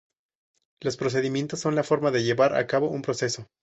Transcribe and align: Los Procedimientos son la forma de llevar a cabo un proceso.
Los 0.79 0.97
Procedimientos 0.97 1.59
son 1.59 1.75
la 1.75 1.83
forma 1.83 2.09
de 2.09 2.23
llevar 2.23 2.55
a 2.55 2.65
cabo 2.65 2.89
un 2.89 3.03
proceso. 3.03 3.51